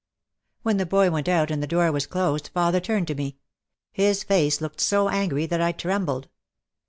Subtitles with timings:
[0.63, 3.37] When the boy went out and the door was closed father turned to me.
[3.91, 6.27] His face looked so angry that I trembled.